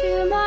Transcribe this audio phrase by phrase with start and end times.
[0.00, 0.37] to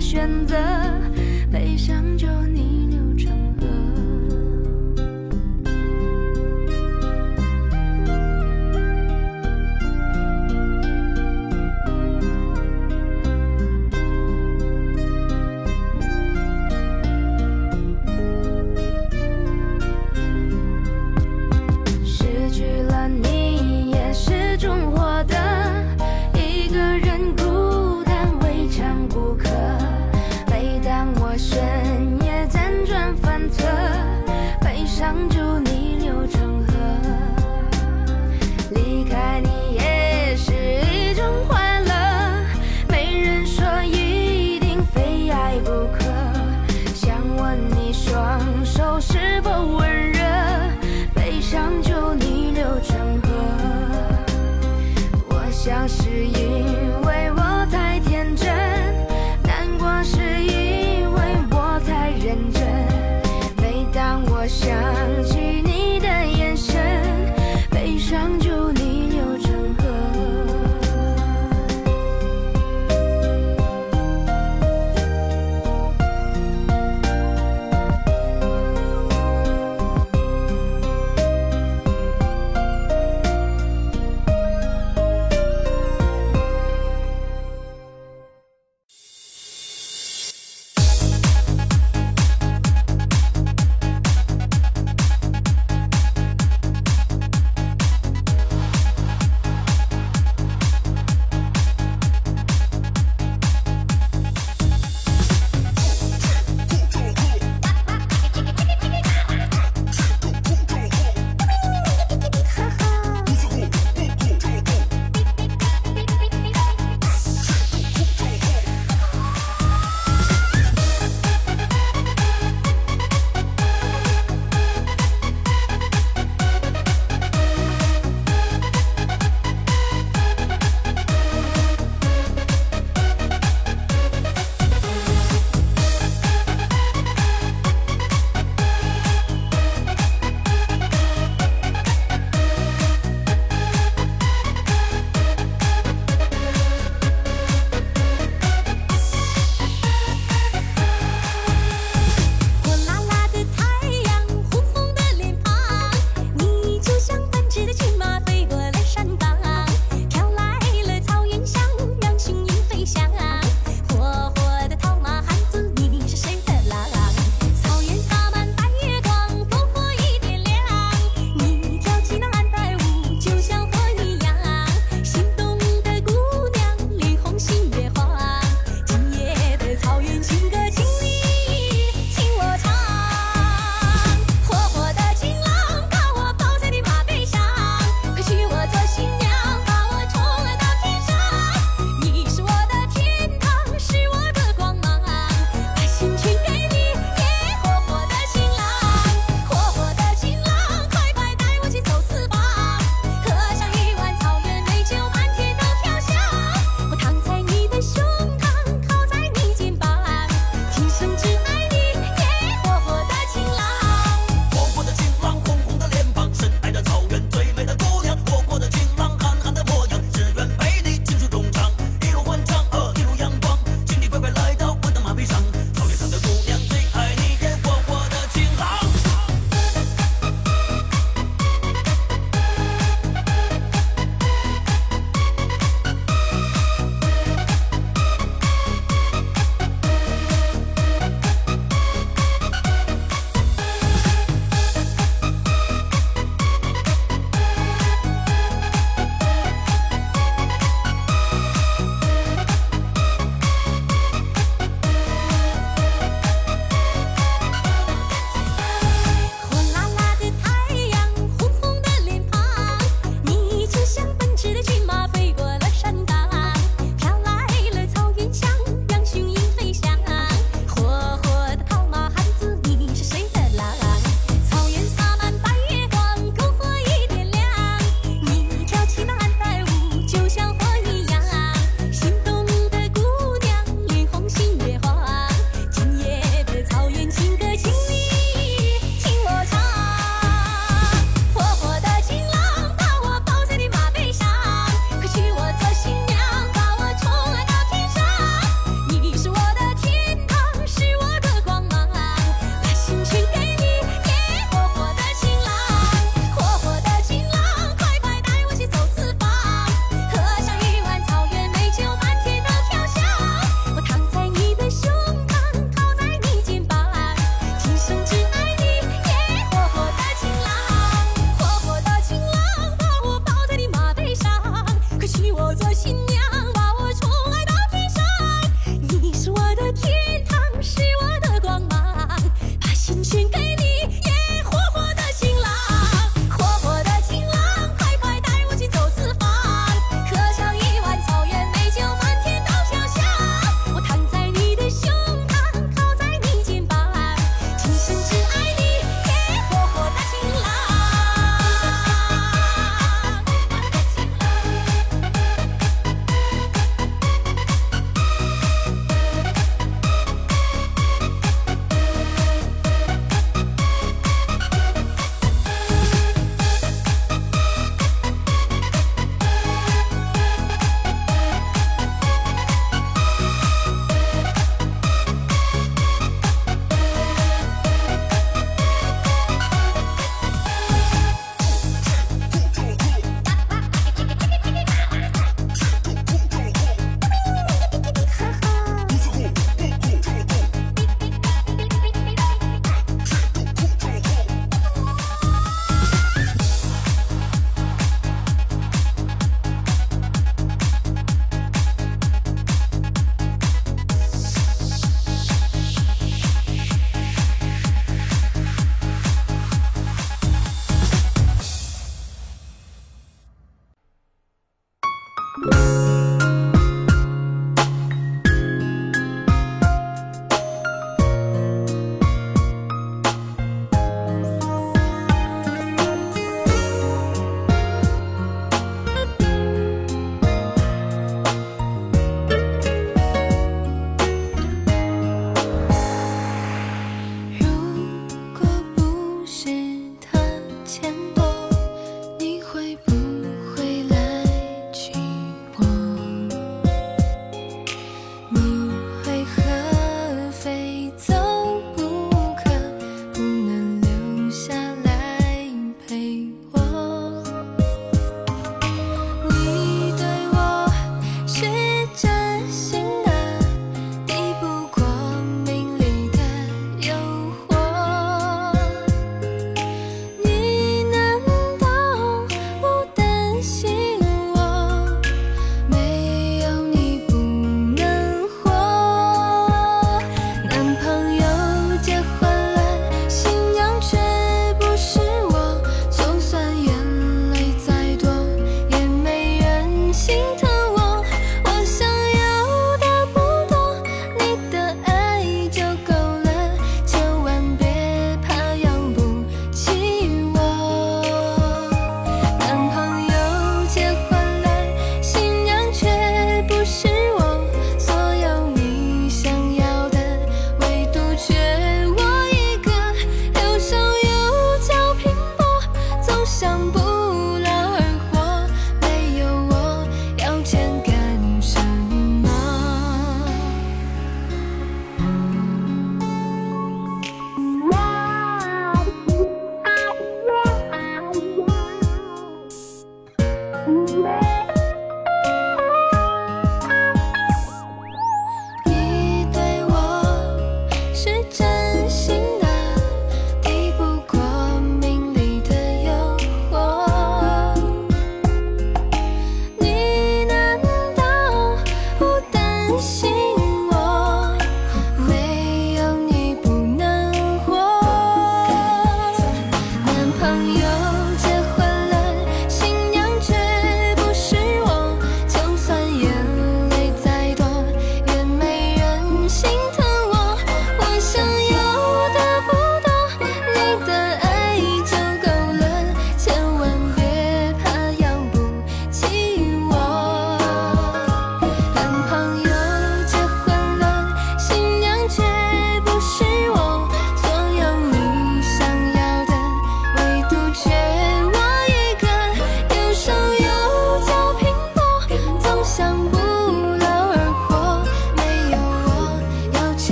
[0.00, 0.56] 选择，
[1.52, 2.26] 悲伤就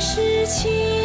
[0.00, 0.99] 是情。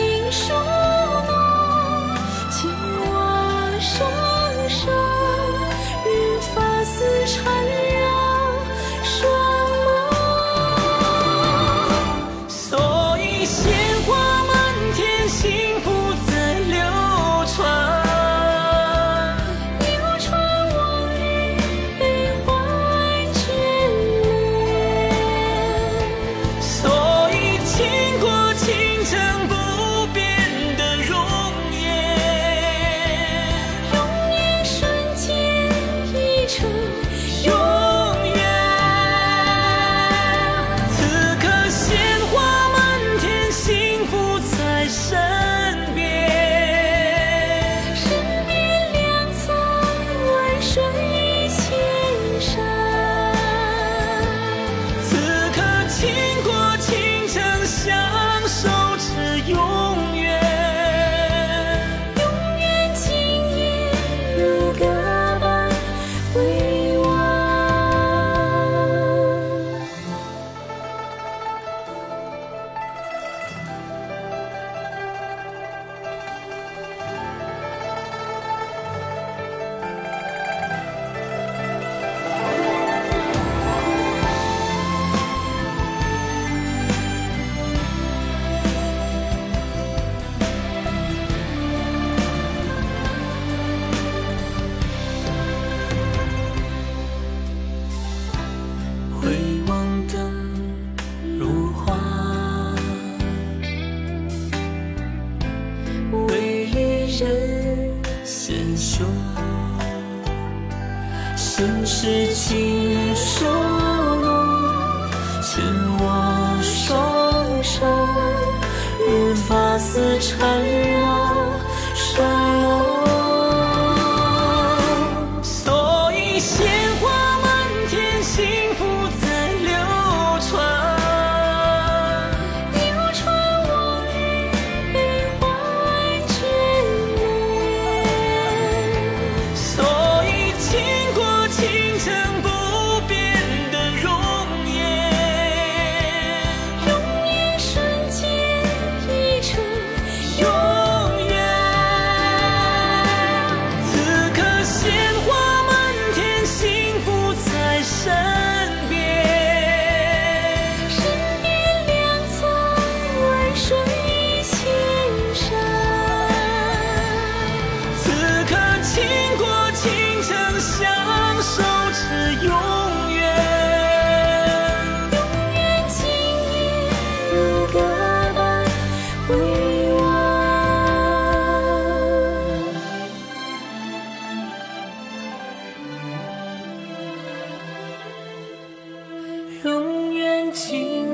[189.64, 191.05] 永远今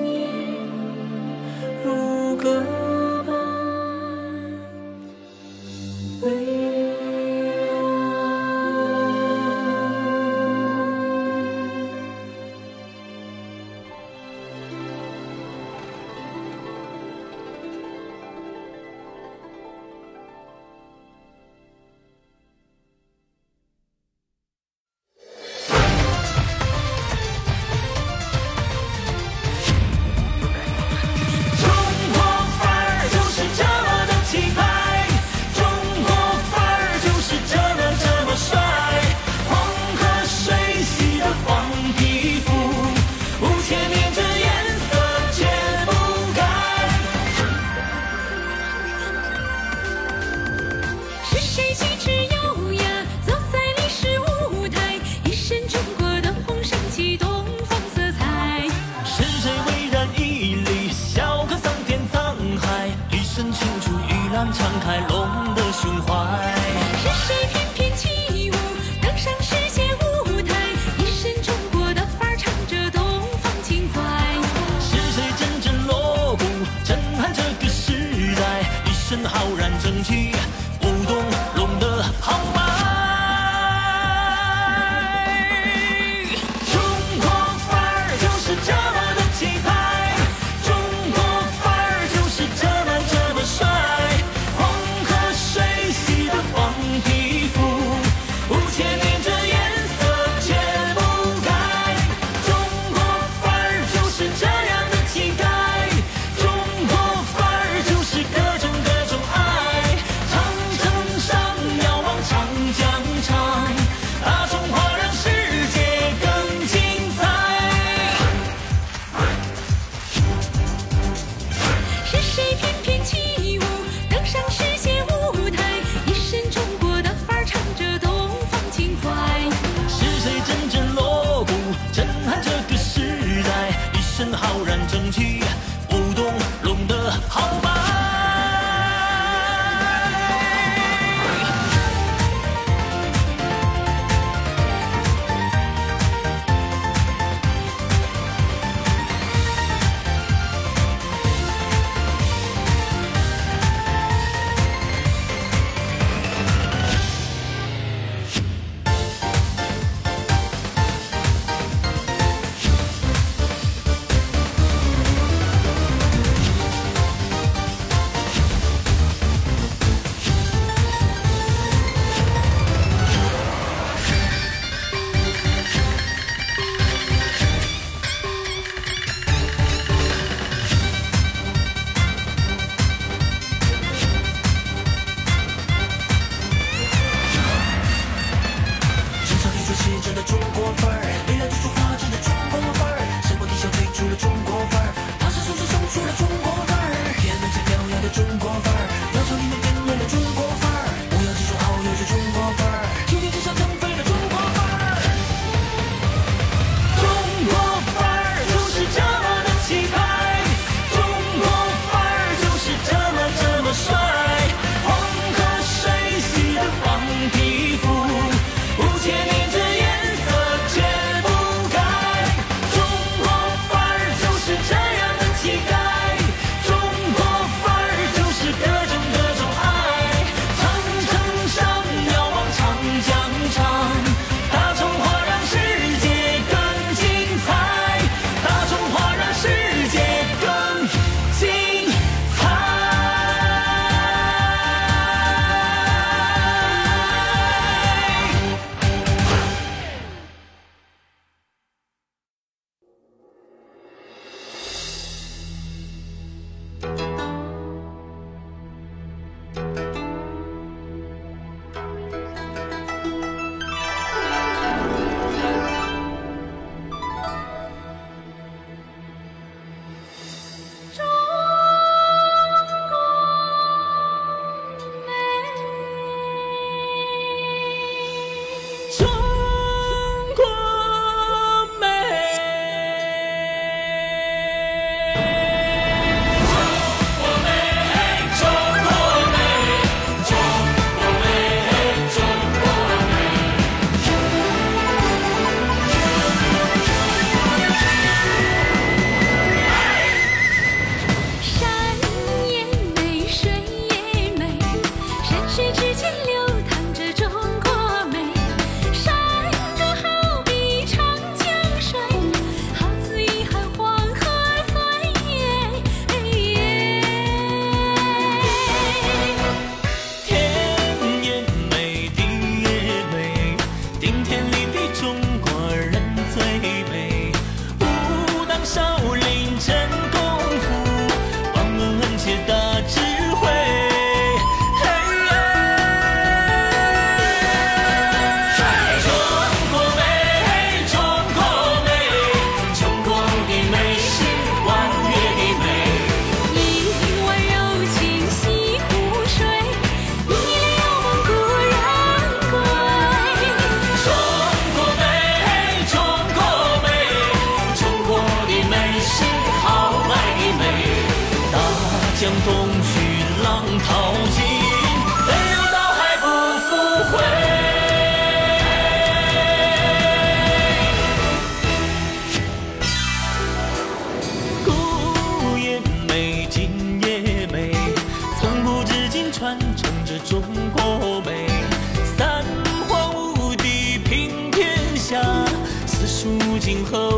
[386.72, 387.11] 今何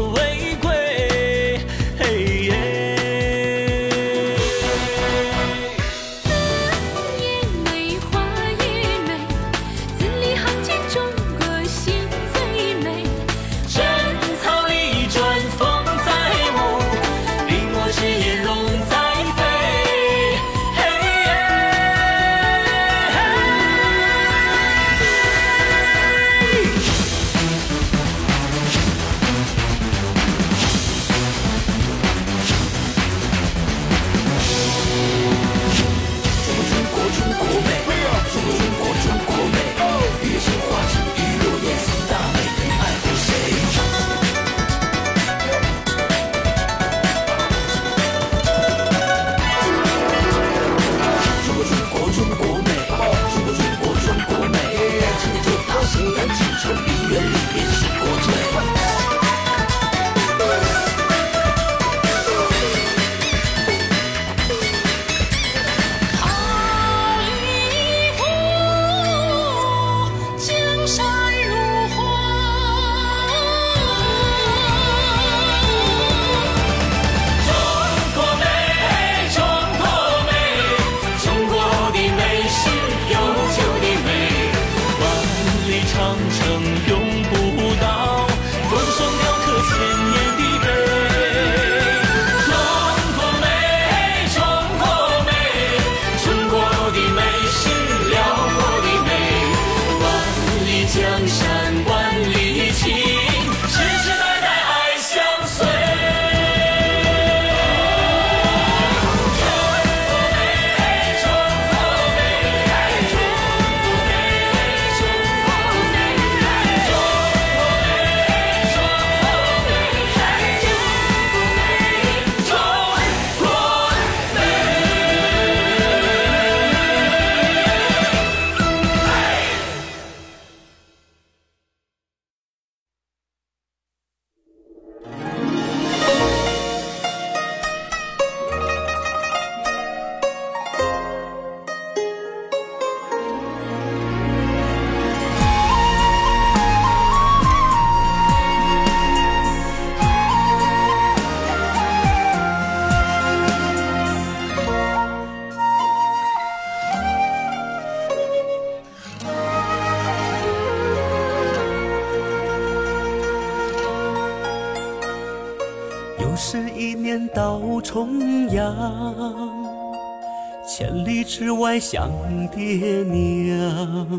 [171.94, 172.10] 想
[172.50, 174.10] 爹娘。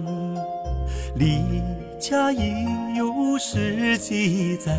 [1.16, 1.42] 离
[1.98, 2.54] 家已
[2.96, 4.78] 有十几载，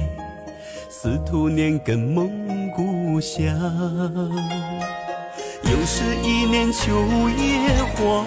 [0.89, 2.31] 司徒年更梦
[2.71, 3.53] 故乡。
[5.63, 6.93] 又是一年秋
[7.37, 8.25] 叶黄，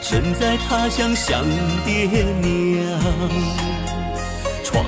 [0.00, 1.44] 身在他乡想
[1.84, 2.06] 爹
[2.40, 2.98] 娘。
[4.64, 4.82] 窗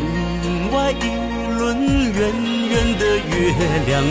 [0.73, 1.79] 外一轮
[2.11, 2.33] 圆
[2.71, 3.53] 圆的月
[3.87, 4.03] 亮，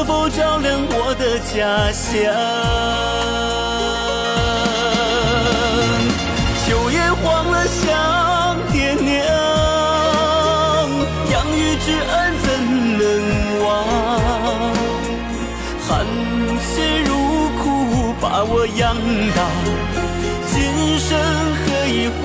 [0.00, 2.08] 可否照亮我的家乡？
[6.64, 9.12] 秋叶黄了想爹娘，
[11.30, 12.48] 养育之恩怎
[12.96, 13.04] 能
[13.62, 13.68] 忘？
[15.86, 15.90] 含
[16.64, 17.12] 血如
[17.58, 17.60] 苦
[18.22, 18.96] 把我养
[19.36, 19.38] 大，
[20.48, 20.56] 今
[20.98, 21.10] 生
[21.60, 22.08] 何以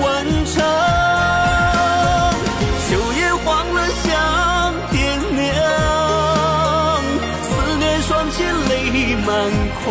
[9.26, 9.34] 满
[9.82, 9.84] 眶。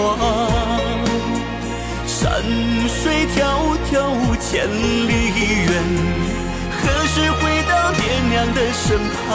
[2.08, 2.42] 山
[2.88, 3.38] 水迢
[3.92, 3.94] 迢
[4.40, 5.12] 千里
[5.66, 5.70] 远，
[6.72, 9.26] 何时回到爹娘的身旁？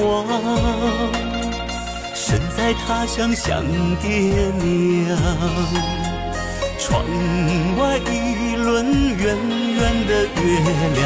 [0.00, 0.26] 黄，
[2.14, 3.62] 身在他乡想
[4.00, 4.08] 爹
[4.62, 5.18] 娘。
[6.78, 7.04] 窗
[7.78, 9.36] 外一轮圆
[9.76, 10.40] 圆的月
[10.96, 11.00] 亮，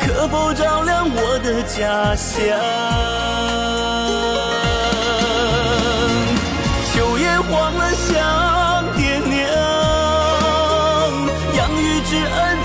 [0.00, 2.36] 可否照亮我的家乡？
[6.92, 8.08] 秋叶黄了想
[8.96, 9.46] 爹娘，
[11.56, 12.58] 养育之恩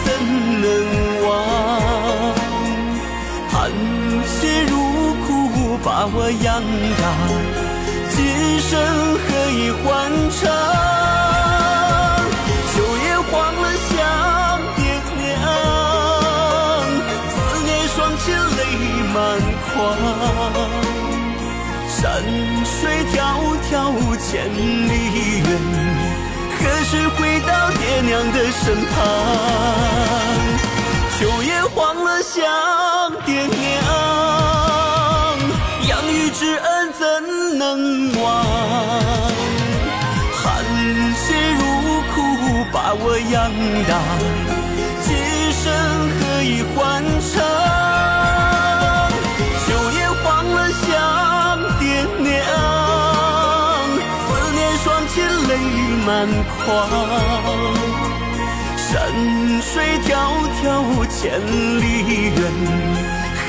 [5.98, 6.60] 把我养
[7.00, 7.08] 大，
[8.12, 8.20] 今
[8.60, 8.76] 生
[9.16, 9.88] 何以还
[10.30, 10.44] 偿？
[12.68, 13.96] 秋叶黄了想
[14.76, 14.84] 爹
[15.16, 15.24] 娘，
[17.32, 18.60] 思念双亲泪
[19.16, 19.16] 满
[19.72, 19.72] 眶。
[21.88, 21.96] 山
[22.66, 22.76] 水
[23.16, 23.16] 迢
[23.72, 23.74] 迢
[24.20, 24.92] 千里
[25.40, 25.48] 远，
[26.60, 28.94] 何时回到爹娘的身旁？
[31.18, 32.36] 秋叶黄了想
[33.26, 33.56] 爹娘，
[37.66, 38.24] 能忘？
[40.38, 40.44] 汗
[41.16, 41.26] 血
[41.58, 41.64] 如
[42.12, 42.16] 苦
[42.72, 43.36] 把我养
[43.90, 43.92] 大，
[45.02, 45.08] 今
[45.52, 45.64] 生
[46.14, 46.78] 何以还
[47.32, 47.34] 偿？
[49.66, 50.86] 秋叶黄了想
[51.80, 51.84] 爹
[52.20, 52.30] 娘，
[54.22, 55.14] 思念双亲
[55.48, 55.52] 泪
[56.06, 56.08] 满
[56.46, 56.64] 眶。
[58.78, 58.88] 山
[59.64, 59.74] 水
[60.06, 60.08] 迢
[60.62, 60.64] 迢
[61.10, 61.18] 千
[61.82, 61.84] 里
[62.30, 62.38] 远，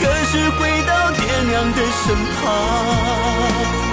[0.00, 2.04] 何时回到爹娘的身
[2.40, 3.85] 旁？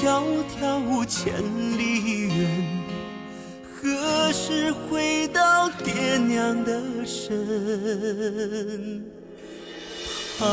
[0.00, 0.22] 迢
[0.60, 1.34] 迢千
[1.76, 2.46] 里远，
[3.74, 9.02] 何时回到爹娘的身
[10.38, 10.46] 旁？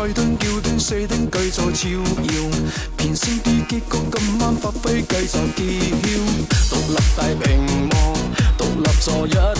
[0.00, 2.50] 再蹲轿端，四丁继续照耀，
[2.96, 3.82] 便先知结局。
[4.10, 8.16] 今晚发挥继续揭晓，独立大屏幕，
[8.56, 9.59] 独立坐一。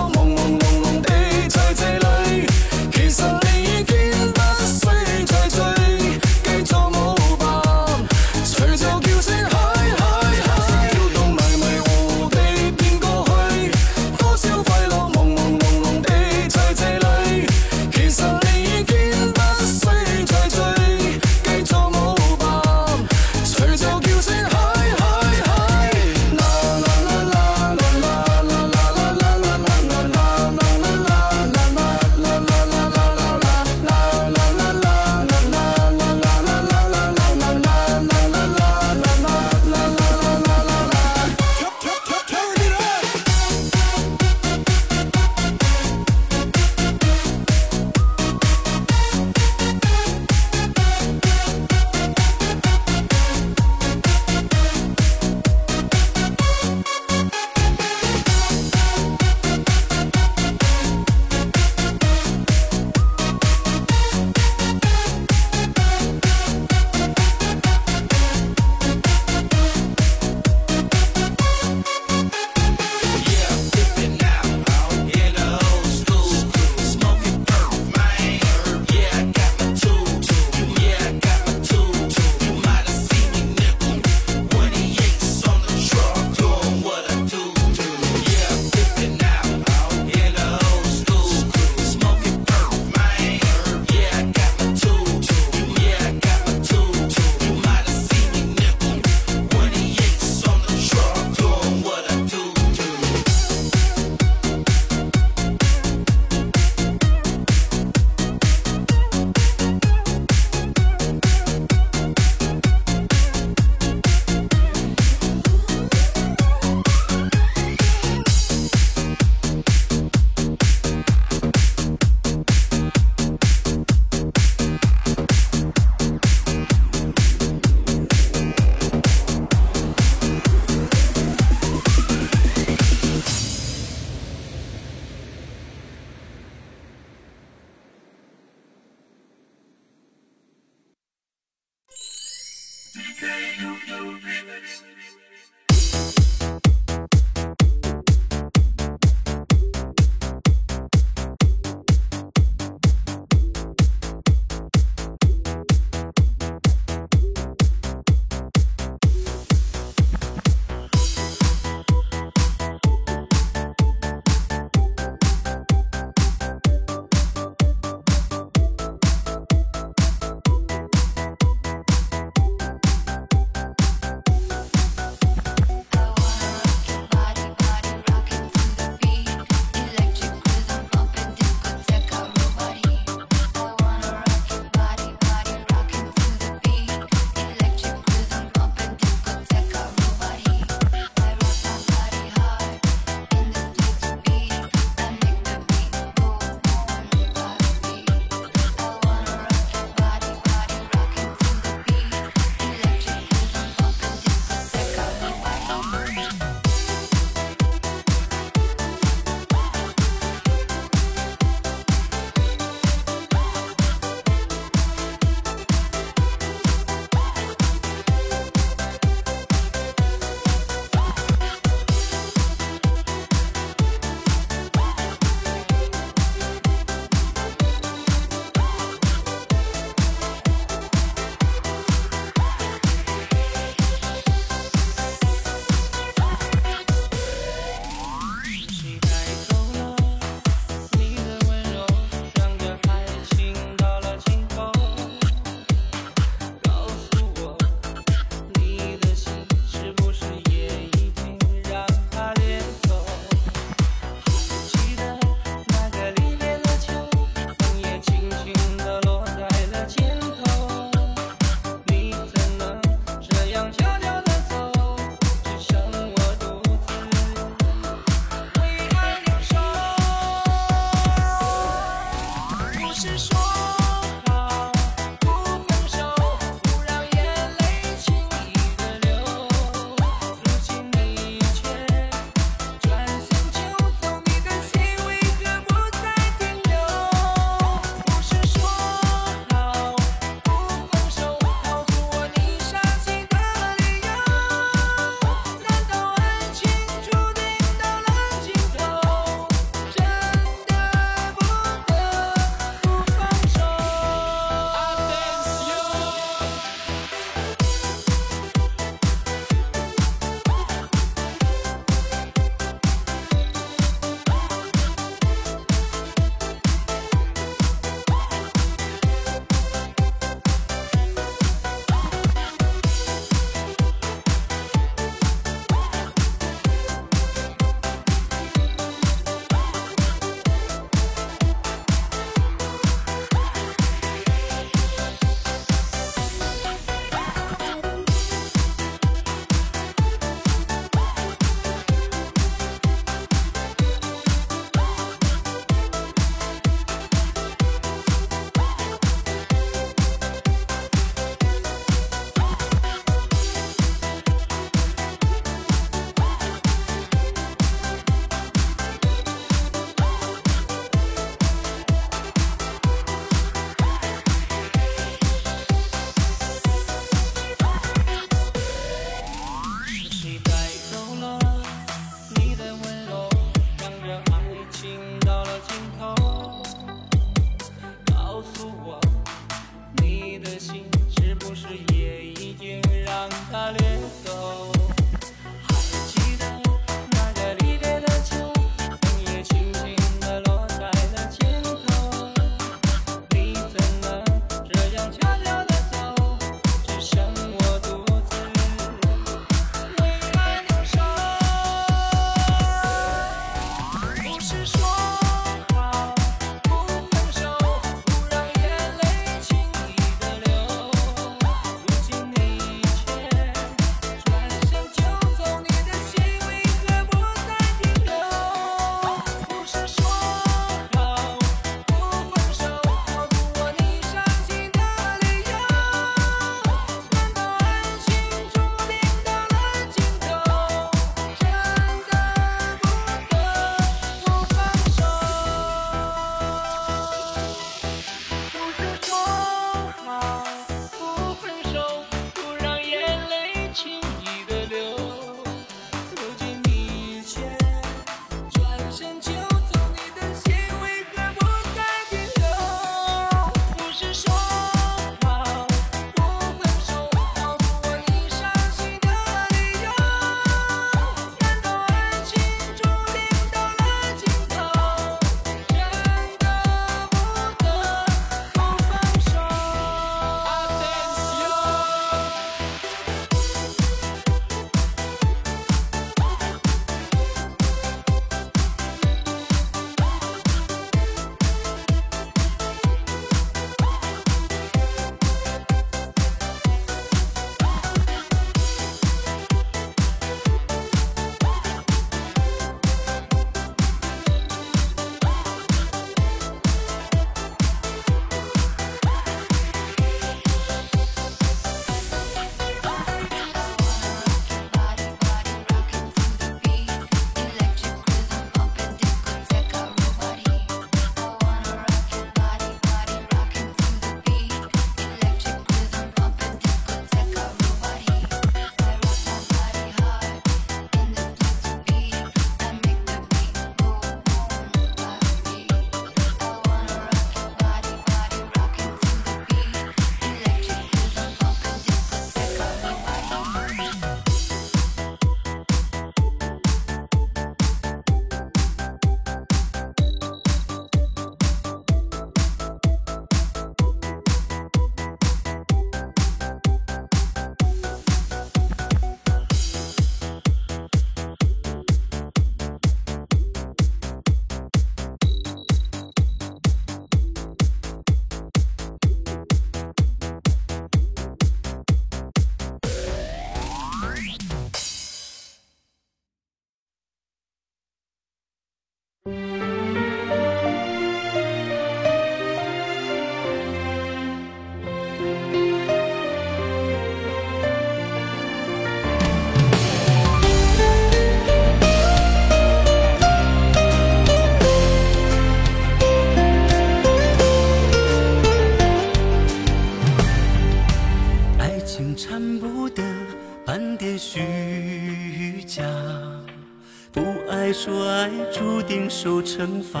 [599.92, 600.00] 法。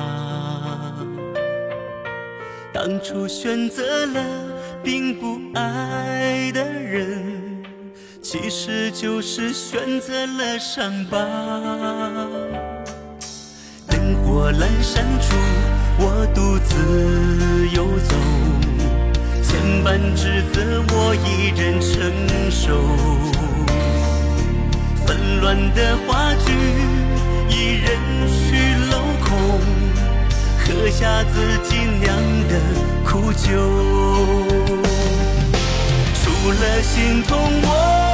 [2.72, 4.22] 当初选择了
[4.82, 7.62] 并不爱的人，
[8.22, 11.18] 其实就是选择了伤疤。
[13.88, 15.34] 灯火阑珊处，
[15.98, 18.14] 我独自游走，
[19.42, 21.90] 千般指责我一人承
[22.50, 22.78] 受。
[25.04, 26.52] 纷乱的话剧，
[27.48, 27.88] 一人
[28.28, 28.77] 去。
[30.58, 32.16] 喝下自己酿
[32.48, 32.60] 的
[33.04, 33.48] 苦酒。
[36.14, 38.07] 除了心痛我